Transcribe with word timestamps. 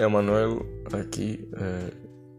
Emanuel, 0.00 0.62
aquí. 0.92 1.48
Eh, 1.58 1.90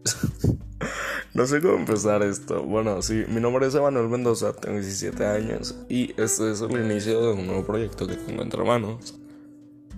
no 1.34 1.46
sé 1.46 1.60
cómo 1.60 1.74
empezar 1.74 2.22
esto. 2.22 2.62
Bueno, 2.62 3.02
sí, 3.02 3.24
mi 3.28 3.40
nombre 3.40 3.66
es 3.66 3.74
Emanuel 3.74 4.08
Mendoza, 4.08 4.52
tengo 4.54 4.78
17 4.78 5.24
años 5.24 5.76
y 5.88 6.10
este 6.20 6.50
es 6.50 6.60
el 6.60 6.72
inicio 6.72 7.20
de 7.20 7.32
un 7.32 7.46
nuevo 7.46 7.64
proyecto 7.64 8.06
que 8.06 8.16
tengo 8.16 8.42
entre 8.42 8.64
manos. 8.64 9.18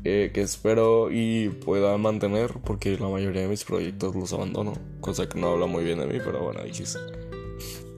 Eh, 0.07 0.33
que 0.35 0.43
espero 0.43 1.11
y 1.11 1.49
pueda 1.49 1.97
mantener 1.97 2.53
porque 2.63 2.99
la 2.99 3.09
mayoría 3.09 3.41
de 3.41 3.49
mis 3.49 3.65
proyectos 3.65 4.15
los 4.15 4.35
abandono, 4.35 4.75
cosa 5.01 5.27
que 5.27 5.41
no 5.41 5.53
habla 5.53 5.65
muy 5.65 5.83
bien 5.83 5.99
de 5.99 6.07
mí, 6.07 6.19
pero 6.23 6.43
bueno, 6.43 6.63
dijiste. 6.63 6.99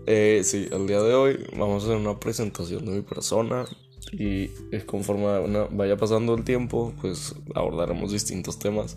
Eh, 0.06 0.42
sí, 0.44 0.68
el 0.70 0.86
día 0.86 1.02
de 1.02 1.14
hoy 1.14 1.44
vamos 1.58 1.82
a 1.82 1.86
hacer 1.86 1.98
una 1.98 2.20
presentación 2.20 2.84
de 2.84 2.92
mi 2.92 3.02
persona, 3.02 3.64
y 4.12 4.48
conforme 4.86 5.26
vaya 5.70 5.96
pasando 5.96 6.34
el 6.34 6.44
tiempo, 6.44 6.94
pues 7.00 7.34
abordaremos 7.54 8.12
distintos 8.12 8.58
temas 8.58 8.96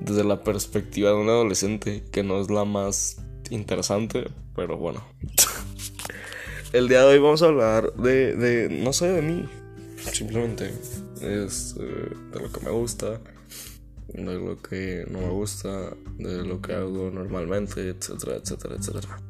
desde 0.00 0.24
la 0.24 0.42
perspectiva 0.42 1.10
de 1.10 1.16
un 1.16 1.28
adolescente, 1.28 2.04
que 2.10 2.22
no 2.22 2.40
es 2.40 2.50
la 2.50 2.64
más 2.64 3.18
interesante, 3.50 4.28
pero 4.54 4.76
bueno. 4.76 5.04
el 6.72 6.88
día 6.88 7.00
de 7.00 7.14
hoy 7.14 7.18
vamos 7.18 7.42
a 7.42 7.46
hablar 7.46 7.92
de, 7.94 8.34
de 8.34 8.68
no 8.68 8.92
sé, 8.92 9.08
de 9.08 9.22
mí, 9.22 9.48
simplemente 10.12 10.72
es 11.20 11.76
eh, 11.78 12.10
de 12.32 12.40
lo 12.40 12.52
que 12.52 12.60
me 12.64 12.70
gusta, 12.70 13.20
de 14.08 14.34
lo 14.34 14.60
que 14.62 15.06
no 15.10 15.20
me 15.20 15.30
gusta, 15.30 15.94
de 16.18 16.44
lo 16.44 16.60
que 16.60 16.72
hago 16.72 17.10
normalmente, 17.10 17.88
etcétera, 17.88 18.36
etcétera, 18.36 18.76
etcétera. 18.76 19.20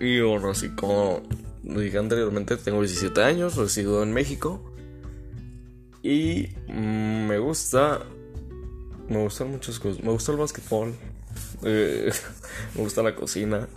Y 0.00 0.20
bueno, 0.20 0.50
así 0.50 0.70
como 0.70 1.22
dije 1.64 1.98
anteriormente, 1.98 2.56
tengo 2.56 2.80
17 2.80 3.22
años, 3.22 3.56
resido 3.56 4.02
en 4.02 4.12
México. 4.12 4.62
Y 6.02 6.50
mm, 6.68 7.26
me 7.26 7.38
gusta. 7.38 8.02
Me 9.08 9.22
gustan 9.22 9.50
muchas 9.50 9.78
cosas. 9.78 10.02
Me 10.02 10.10
gusta 10.10 10.32
el 10.32 10.38
básquetbol. 10.38 10.94
Eh, 11.62 12.12
me 12.74 12.82
gusta 12.82 13.02
la 13.02 13.14
cocina. 13.14 13.68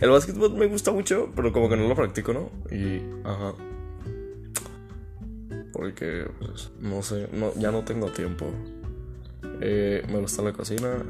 El 0.00 0.10
básquetbol 0.10 0.54
me 0.54 0.66
gusta 0.66 0.92
mucho, 0.92 1.30
pero 1.34 1.52
como 1.52 1.68
que 1.68 1.76
no 1.76 1.88
lo 1.88 1.94
practico, 1.94 2.32
¿no? 2.32 2.50
Y. 2.74 3.02
Ajá. 3.24 3.54
Porque, 5.72 6.26
pues, 6.38 6.70
no 6.80 7.02
sé, 7.02 7.28
no, 7.32 7.52
ya 7.54 7.70
no 7.70 7.82
tengo 7.84 8.10
tiempo. 8.10 8.46
Eh, 9.60 10.02
me 10.10 10.18
gusta 10.18 10.42
la 10.42 10.52
cocina, 10.52 11.02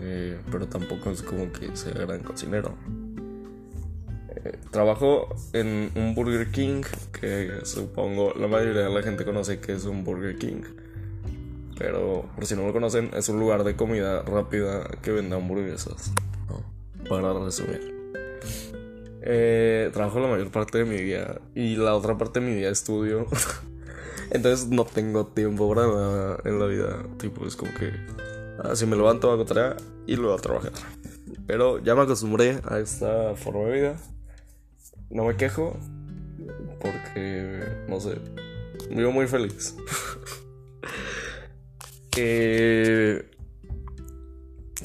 eh, 0.00 0.38
pero 0.50 0.66
tampoco 0.66 1.10
es 1.10 1.22
como 1.22 1.52
que 1.52 1.76
sea 1.76 1.92
gran 1.92 2.20
cocinero 2.20 2.74
trabajo 4.70 5.34
en 5.52 5.90
un 5.94 6.14
Burger 6.14 6.50
King, 6.50 6.82
que 7.12 7.60
supongo 7.64 8.32
la 8.34 8.48
mayoría 8.48 8.82
de 8.82 8.90
la 8.90 9.02
gente 9.02 9.24
conoce 9.24 9.60
que 9.60 9.72
es 9.72 9.84
un 9.84 10.04
Burger 10.04 10.36
King. 10.36 10.62
Pero 11.78 12.24
por 12.34 12.46
si 12.46 12.56
no 12.56 12.66
lo 12.66 12.72
conocen, 12.72 13.10
es 13.14 13.28
un 13.28 13.38
lugar 13.38 13.64
de 13.64 13.76
comida 13.76 14.22
rápida 14.22 14.88
que 15.02 15.12
vende 15.12 15.36
hamburguesas. 15.36 16.12
Para 17.08 17.32
resumir. 17.32 17.94
Eh, 19.22 19.90
trabajo 19.92 20.20
la 20.20 20.28
mayor 20.28 20.50
parte 20.50 20.78
de 20.78 20.84
mi 20.84 21.02
vida 21.02 21.40
y 21.54 21.76
la 21.76 21.94
otra 21.94 22.16
parte 22.16 22.40
de 22.40 22.46
mi 22.46 22.54
vida 22.54 22.70
estudio. 22.70 23.26
Entonces 24.30 24.68
no 24.68 24.84
tengo 24.84 25.26
tiempo 25.26 25.68
para 25.68 25.86
nada 25.86 26.38
en 26.44 26.58
la 26.58 26.66
vida. 26.66 27.04
Tipo, 27.18 27.46
es 27.46 27.56
como 27.56 27.72
que 27.74 27.92
así 28.64 28.84
ah, 28.84 28.88
me 28.88 28.96
levanto, 28.96 29.30
hago 29.30 29.44
tarea 29.44 29.76
y 30.06 30.16
luego 30.16 30.34
a 30.34 30.38
trabajar. 30.38 30.72
Pero 31.46 31.78
ya 31.78 31.94
me 31.94 32.02
acostumbré 32.02 32.60
a 32.64 32.78
esta 32.78 33.34
forma 33.34 33.64
de 33.64 33.72
vida. 33.72 33.96
No 35.10 35.24
me 35.24 35.36
quejo 35.36 35.78
porque, 36.80 37.62
no 37.88 38.00
sé, 38.00 38.20
vivo 38.90 39.12
muy 39.12 39.26
feliz. 39.26 39.76
eh, 42.16 43.30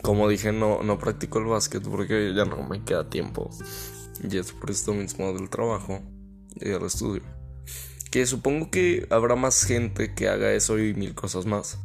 como 0.02 0.28
dije, 0.28 0.52
no, 0.52 0.84
no 0.84 0.98
practico 0.98 1.40
el 1.40 1.46
básquet 1.46 1.84
porque 1.84 2.34
ya 2.34 2.46
no 2.46 2.64
me 2.68 2.84
queda 2.84 3.10
tiempo. 3.10 3.50
Y 4.28 4.38
es 4.38 4.52
por 4.52 4.72
esto 4.72 4.94
mismo 4.94 5.34
del 5.34 5.50
trabajo 5.50 6.02
y 6.56 6.70
del 6.70 6.84
estudio. 6.84 7.24
Que 8.10 8.26
supongo 8.26 8.70
que 8.70 9.08
habrá 9.10 9.36
más 9.36 9.64
gente 9.64 10.14
que 10.14 10.28
haga 10.28 10.52
eso 10.52 10.80
y 10.80 10.94
mil 10.94 11.16
cosas 11.16 11.46
más. 11.46 11.80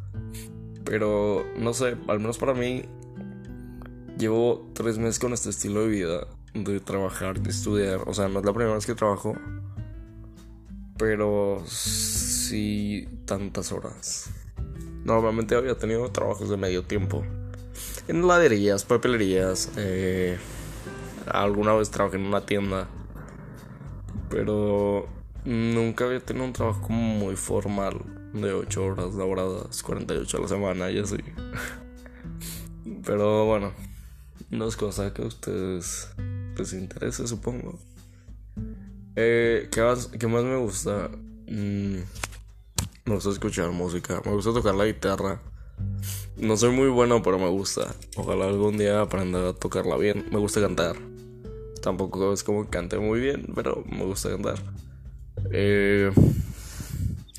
Pero 0.85 1.45
no 1.57 1.73
sé, 1.75 1.97
al 2.09 2.21
menos 2.21 2.39
para 2.39 2.55
mí, 2.55 2.85
llevo 4.19 4.71
tres 4.75 4.99
meses 4.99 5.19
con 5.19 5.33
este 5.33 5.51
estilo 5.51 5.83
de 5.83 5.89
vida 5.89 6.27
de 6.65 6.81
trabajar, 6.81 7.41
de 7.41 7.51
estudiar. 7.51 8.01
O 8.07 8.15
sea, 8.15 8.29
no 8.29 8.41
es 8.41 8.45
la 8.45 8.53
primera 8.53 8.75
vez 8.75 8.87
que 8.87 8.95
trabajo, 8.95 9.35
pero 10.99 11.63
sí 11.67 13.09
tantas 13.25 13.73
horas. 13.73 14.31
Normalmente 15.05 15.55
había 15.55 15.77
tenido 15.77 16.11
trabajos 16.11 16.49
de 16.49 16.57
medio 16.57 16.83
tiempo. 16.83 17.25
En 18.09 18.25
heladerías, 18.25 18.85
papelerías. 18.85 19.71
Eh, 19.77 20.39
alguna 21.27 21.75
vez 21.75 21.91
trabajé 21.91 22.17
en 22.17 22.27
una 22.27 22.45
tienda. 22.45 22.89
Pero 24.31 25.07
nunca 25.45 26.07
había 26.07 26.21
tenido 26.21 26.45
un 26.45 26.53
trabajo 26.53 26.89
muy 26.89 27.37
formal. 27.37 28.01
De 28.33 28.53
8 28.53 28.85
horas 28.85 29.15
laboradas, 29.15 29.83
48 29.83 30.37
a 30.37 30.41
la 30.41 30.49
semana 30.49 30.91
y 30.91 30.99
así. 30.99 31.17
Pero 33.05 33.47
bueno, 33.47 33.73
no 34.51 34.67
es 34.67 34.77
cosa 34.77 35.15
que 35.15 35.23
ustedes 35.23 36.11
pues 36.57 36.73
interese, 36.73 37.29
supongo. 37.29 37.79
Eh, 39.15 39.69
¿qué, 39.71 39.83
más, 39.83 40.07
¿Qué 40.09 40.27
más 40.27 40.43
me 40.43 40.57
gusta? 40.57 41.11
Mm, 41.47 41.99
me 43.05 43.15
gusta 43.15 43.31
escuchar 43.31 43.71
música, 43.71 44.21
me 44.25 44.33
gusta 44.33 44.53
tocar 44.53 44.75
la 44.75 44.87
guitarra. 44.87 45.41
No 46.37 46.57
soy 46.57 46.71
muy 46.71 46.89
bueno, 46.89 47.23
pero 47.23 47.39
me 47.39 47.49
gusta. 47.49 47.95
Ojalá 48.17 48.47
algún 48.47 48.79
día 48.79 49.03
aprenda 49.03 49.51
a 49.51 49.53
tocarla 49.53 49.97
bien. 49.97 50.27
Me 50.31 50.39
gusta 50.39 50.61
cantar. 50.61 50.97
Tampoco 51.83 52.33
es 52.33 52.43
como 52.43 52.65
que 52.65 52.71
cante 52.71 52.99
muy 52.99 53.21
bien, 53.21 53.47
pero 53.55 53.85
me 53.87 54.05
gusta 54.05 54.31
cantar. 54.31 54.57
Eh, 55.53 56.11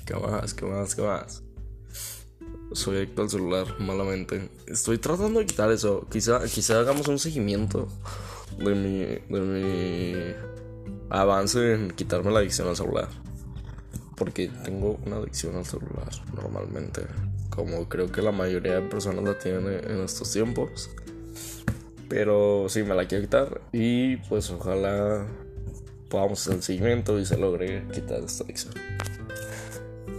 ¿Qué 0.06 0.16
más? 0.16 0.54
¿Qué 0.54 0.66
más? 0.66 0.96
¿Qué 0.96 1.02
más? 1.02 1.44
Soy 2.74 2.98
adicto 2.98 3.24
al 3.24 3.30
celular, 3.30 3.80
malamente. 3.80 4.50
Estoy 4.68 4.98
tratando 4.98 5.40
de 5.40 5.46
quitar 5.46 5.72
eso. 5.72 6.08
Quizá, 6.10 6.44
quizá 6.46 6.80
hagamos 6.80 7.08
un 7.08 7.20
seguimiento 7.20 7.88
de 8.58 8.76
mi, 8.76 9.00
de 9.04 9.42
mi 9.42 10.14
avance 11.10 11.74
en 11.74 11.92
quitarme 11.92 12.32
la 12.32 12.40
adicción 12.40 12.68
al 12.68 12.76
celular. 12.76 13.08
Porque 14.16 14.50
tengo 14.64 15.00
una 15.06 15.18
adicción 15.18 15.56
al 15.56 15.66
celular 15.66 16.10
normalmente. 16.36 17.02
Como 17.50 17.88
creo 17.88 18.12
que 18.12 18.22
la 18.22 18.32
mayoría 18.32 18.76
de 18.76 18.82
personas 18.82 19.24
la 19.24 19.38
tienen 19.38 19.68
en 19.68 20.02
estos 20.02 20.32
tiempos. 20.32 20.90
Pero 22.10 22.68
sí, 22.70 22.84
me 22.84 22.96
la 22.96 23.08
quiero 23.08 23.24
quitar. 23.24 23.62
Y 23.72 24.18
pues 24.18 24.50
ojalá 24.50 25.28
podamos 26.10 26.42
hacer 26.42 26.56
el 26.56 26.64
seguimiento 26.64 27.20
y 27.20 27.26
se 27.26 27.38
logre 27.38 27.84
quitar 27.94 28.24
esta 28.24 28.44
adicción. 28.44 28.74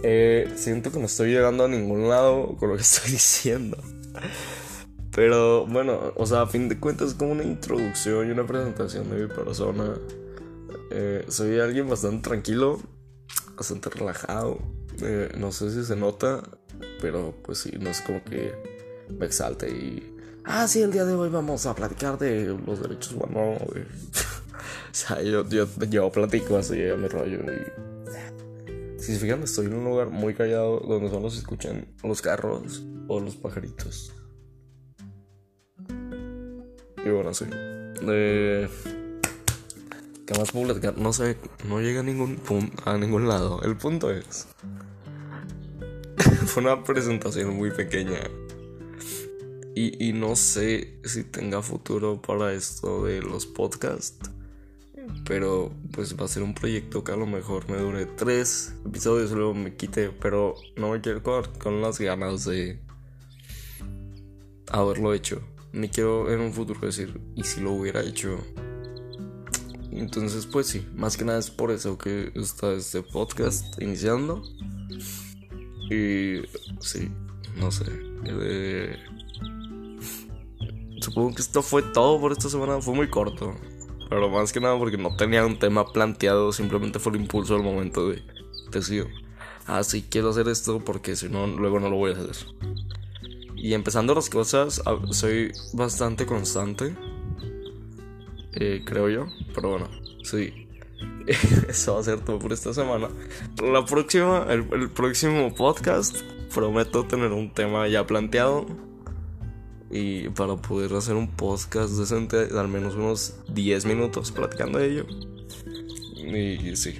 Eh, 0.03 0.49
siento 0.55 0.91
que 0.91 0.99
no 0.99 1.05
estoy 1.05 1.31
llegando 1.31 1.65
a 1.65 1.67
ningún 1.67 2.07
lado 2.07 2.55
con 2.57 2.69
lo 2.69 2.75
que 2.75 2.83
estoy 2.83 3.11
diciendo. 3.11 3.77
Pero 5.15 5.65
bueno, 5.65 6.13
o 6.15 6.25
sea, 6.25 6.41
a 6.41 6.47
fin 6.47 6.69
de 6.69 6.79
cuentas 6.79 7.09
es 7.09 7.13
como 7.15 7.31
una 7.31 7.43
introducción 7.43 8.27
y 8.27 8.31
una 8.31 8.45
presentación 8.45 9.09
de 9.09 9.23
mi 9.23 9.27
persona. 9.27 9.95
Eh, 10.91 11.25
soy 11.27 11.59
alguien 11.59 11.89
bastante 11.89 12.29
tranquilo, 12.29 12.79
bastante 13.55 13.89
relajado. 13.89 14.59
Eh, 15.01 15.31
no 15.37 15.51
sé 15.51 15.71
si 15.71 15.83
se 15.83 15.95
nota, 15.95 16.43
pero 17.01 17.33
pues 17.43 17.59
sí, 17.59 17.71
no 17.79 17.89
es 17.89 18.01
como 18.01 18.23
que 18.23 18.53
me 19.17 19.25
exalte 19.25 19.69
y... 19.69 20.15
Ah, 20.45 20.67
sí, 20.67 20.81
el 20.81 20.91
día 20.91 21.05
de 21.05 21.13
hoy 21.13 21.29
vamos 21.29 21.65
a 21.65 21.75
platicar 21.75 22.17
de 22.17 22.57
los 22.65 22.81
derechos 22.81 23.13
humanos. 23.13 23.61
o 23.61 24.93
sea, 24.93 25.21
yo, 25.21 25.47
yo, 25.47 25.67
yo 25.89 26.11
platico 26.11 26.57
así 26.57 26.87
a 26.87 26.95
mi 26.95 27.07
rollo 27.07 27.39
y... 27.51 27.89
Si 29.01 29.13
se 29.13 29.19
fijan, 29.19 29.41
estoy 29.43 29.67
en 29.67 29.75
un 29.75 29.85
lugar 29.85 30.09
muy 30.09 30.33
callado 30.35 30.81
donde 30.81 31.09
solo 31.09 31.29
se 31.29 31.39
escuchan 31.39 31.87
los 32.03 32.21
carros 32.21 32.83
o 33.07 33.19
los 33.19 33.35
pajaritos. 33.35 34.13
Y 37.09 37.33
sí. 37.33 37.45
¿Qué 40.29 40.37
más 40.37 40.51
puedo 40.51 40.65
platicar? 40.65 40.95
No 40.95 41.11
sé, 41.11 41.37
no 41.67 41.81
llega 41.81 42.01
a 42.01 42.03
ningún, 42.03 42.39
a 42.85 42.97
ningún 42.97 43.27
lado. 43.27 43.63
El 43.63 43.75
punto 43.77 44.11
es. 44.11 44.47
Fue 46.45 46.61
una 46.61 46.83
presentación 46.83 47.55
muy 47.55 47.71
pequeña. 47.71 48.19
Y, 49.75 50.07
y, 50.07 50.13
no 50.13 50.35
sé 50.35 50.99
si 51.03 51.23
tenga 51.23 51.63
futuro 51.63 52.21
para 52.21 52.53
esto 52.53 53.05
de 53.05 53.21
los 53.21 53.47
podcasts. 53.47 54.29
Pero 55.25 55.71
pues 55.93 56.15
va 56.15 56.25
a 56.25 56.27
ser 56.27 56.43
un 56.43 56.53
proyecto 56.53 57.03
que 57.03 57.11
a 57.11 57.15
lo 57.15 57.25
mejor 57.25 57.67
me 57.67 57.77
dure 57.77 58.05
tres 58.05 58.75
episodios 58.85 59.31
y 59.31 59.35
luego 59.35 59.55
me 59.55 59.75
quite. 59.75 60.11
Pero 60.11 60.53
no 60.75 60.91
me 60.91 61.01
quiero 61.01 61.23
quedar 61.23 61.57
con 61.57 61.81
las 61.81 61.99
ganas 61.99 62.45
de 62.45 62.79
haberlo 64.71 65.15
hecho 65.15 65.41
ni 65.71 65.89
quiero 65.89 66.31
en 66.31 66.39
un 66.39 66.53
futuro 66.53 66.79
decir, 66.81 67.19
¿y 67.35 67.43
si 67.43 67.61
lo 67.61 67.71
hubiera 67.71 68.01
hecho? 68.01 68.39
Entonces, 69.91 70.45
pues 70.45 70.67
sí, 70.67 70.87
más 70.95 71.17
que 71.17 71.25
nada 71.25 71.39
es 71.39 71.49
por 71.49 71.71
eso 71.71 71.97
que 71.97 72.31
está 72.35 72.71
este 72.73 73.01
podcast 73.01 73.81
iniciando. 73.81 74.43
Y 75.89 76.41
sí, 76.79 77.09
no 77.57 77.71
sé. 77.71 77.85
Eh, 78.25 78.95
supongo 81.01 81.33
que 81.33 81.41
esto 81.41 81.61
fue 81.63 81.81
todo 81.81 82.19
por 82.19 82.31
esta 82.31 82.49
semana. 82.49 82.81
Fue 82.81 82.93
muy 82.93 83.09
corto. 83.09 83.55
Pero 84.09 84.29
más 84.29 84.53
que 84.53 84.59
nada 84.59 84.77
porque 84.77 84.97
no 84.97 85.15
tenía 85.15 85.45
un 85.45 85.57
tema 85.57 85.85
planteado. 85.85 86.51
Simplemente 86.51 86.99
fue 86.99 87.13
el 87.13 87.21
impulso 87.21 87.55
del 87.55 87.63
momento 87.63 88.09
de 88.09 88.21
decir, 88.71 89.07
ah, 89.65 89.83
sí, 89.83 90.05
quiero 90.09 90.29
hacer 90.29 90.47
esto 90.47 90.79
porque 90.79 91.15
si 91.15 91.29
no, 91.29 91.47
luego 91.47 91.79
no 91.79 91.89
lo 91.89 91.95
voy 91.95 92.11
a 92.11 92.15
hacer. 92.15 92.47
Y 93.61 93.73
empezando 93.73 94.15
las 94.15 94.29
cosas, 94.29 94.81
soy 95.11 95.51
bastante 95.73 96.25
constante. 96.25 96.95
Eh, 98.53 98.83
creo 98.85 99.09
yo. 99.09 99.27
Pero 99.53 99.71
bueno, 99.71 99.89
sí. 100.23 100.67
Eso 101.67 101.95
va 101.95 101.99
a 101.99 102.03
ser 102.03 102.21
todo 102.21 102.39
por 102.39 102.53
esta 102.53 102.73
semana. 102.73 103.09
La 103.61 103.85
próxima, 103.85 104.45
el, 104.49 104.89
próximo 104.91 105.53
podcast, 105.53 106.15
prometo 106.53 107.03
tener 107.05 107.33
un 107.33 107.53
tema 107.53 107.87
ya 107.89 108.07
planteado. 108.07 108.65
Y 109.91 110.29
para 110.29 110.55
poder 110.55 110.93
hacer 110.93 111.15
un 111.15 111.27
podcast 111.27 111.91
decente, 111.93 112.47
al 112.57 112.69
menos 112.69 112.95
unos 112.95 113.35
10 113.53 113.85
minutos 113.85 114.31
platicando 114.31 114.79
de 114.79 114.91
ello. 114.91 115.05
Y, 116.15 116.77
sí. 116.77 116.95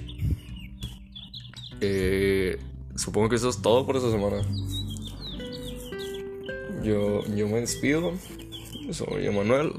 Eh, 1.80 2.58
supongo 2.96 3.30
que 3.30 3.36
eso 3.36 3.48
es 3.48 3.62
todo 3.62 3.86
por 3.86 3.96
esta 3.96 4.10
semana. 4.10 4.42
Yo, 6.82 7.24
yo 7.34 7.48
me 7.48 7.60
despido. 7.60 8.12
Soy 8.90 9.26
Emanuel. 9.26 9.72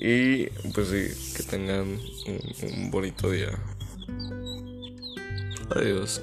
Y 0.00 0.46
pues 0.74 0.88
sí, 0.88 1.34
que 1.36 1.42
tengan 1.42 1.98
un, 2.26 2.70
un 2.70 2.90
bonito 2.90 3.30
día. 3.30 3.50
Adiós. 5.74 6.22